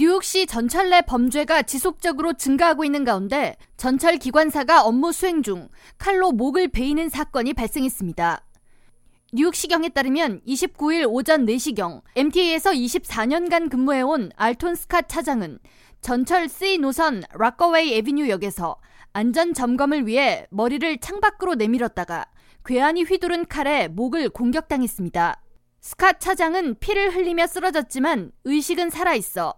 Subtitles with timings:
[0.00, 6.68] 뉴욕시 전철 내 범죄가 지속적으로 증가하고 있는 가운데 전철 기관사가 업무 수행 중 칼로 목을
[6.68, 8.44] 베이는 사건이 발생했습니다.
[9.32, 15.58] 뉴욕시경에 따르면 29일 오전 4시경 MTA에서 24년간 근무해온 알톤 스카 차장은
[16.00, 18.76] 전철 C 노선 락커웨이 에비뉴역에서
[19.14, 22.24] 안전 점검을 위해 머리를 창밖으로 내밀었다가
[22.64, 25.42] 괴한이 휘두른 칼에 목을 공격당했습니다.
[25.80, 29.54] 스카 차장은 피를 흘리며 쓰러졌지만 의식은 살아있어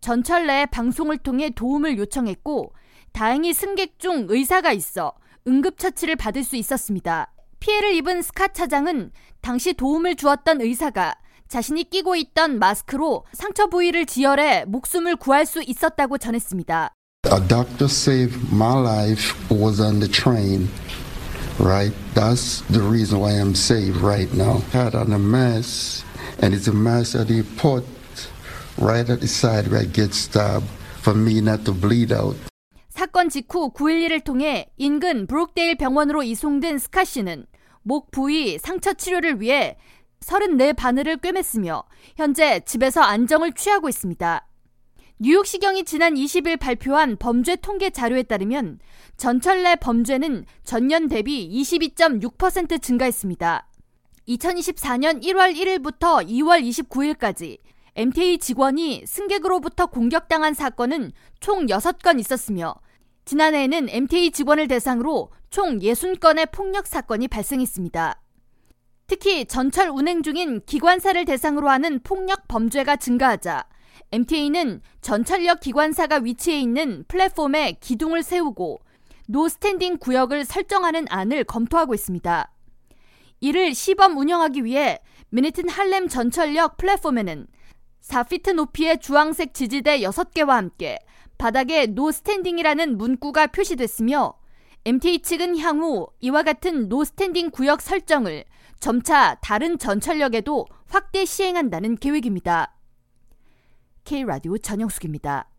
[0.00, 2.72] 전철 내 방송을 통해 도움을 요청했고
[3.12, 5.12] 다행히 승객 중 의사가 있어
[5.46, 7.32] 응급처치를 받을 수 있었습니다.
[7.58, 11.14] 피해를 입은 스카 차장은 당시 도움을 주었던 의사가
[11.48, 16.94] 자신이 끼고 있던 마스크로 상처 부위를 지혈해 목숨을 구할 수 있었다고 전했습니다.
[17.26, 20.68] A doctor saved my life was on the train.
[21.58, 21.92] Right?
[22.14, 24.62] That's the reason why I'm saved right now.
[24.72, 26.06] Had on a mask,
[26.40, 27.84] and it's a mask that he put
[28.78, 30.66] right at the side where I get stabbed
[31.00, 32.36] for me not to bleed out.
[32.90, 37.46] 사건 직후 911을 통해 인근 브룩데일 병원으로 이송된 스카 씨는
[37.82, 39.78] 목 부위 상처 치료를 위해
[40.20, 41.84] 34 바늘을 꿰맸으며
[42.16, 44.46] 현재 집에서 안정을 취하고 있습니다.
[45.18, 48.78] 뉴욕시경이 지난 20일 발표한 범죄 통계 자료에 따르면
[49.16, 53.66] 전철 내 범죄는 전년 대비 22.6% 증가했습니다.
[54.28, 57.58] 2024년 1월 1일부터 2월 29일까지
[58.00, 62.74] MTA 직원이 승객으로부터 공격당한 사건은 총 6건 있었으며
[63.26, 68.18] 지난해에는 MTA 직원을 대상으로 총 60건의 폭력 사건이 발생했습니다.
[69.06, 73.66] 특히 전철 운행 중인 기관사를 대상으로 하는 폭력 범죄가 증가하자
[74.12, 78.80] MTA는 전철역 기관사가 위치해 있는 플랫폼에 기둥을 세우고
[79.28, 82.50] no standing 구역을 설정하는 안을 검토하고 있습니다.
[83.40, 87.46] 이를 시범 운영하기 위해 맨해튼 할렘 전철역 플랫폼에는
[88.10, 90.98] 4피트 높이의 주황색 지지대 6개와 함께
[91.38, 94.34] 바닥에 no standing이라는 문구가 표시됐으며
[94.84, 98.44] MTA 측은 향후 이와 같은 no standing 구역 설정을
[98.80, 102.74] 점차 다른 전철역에도 확대 시행한다는 계획입니다.
[104.04, 105.49] K라디오 전영숙입니다.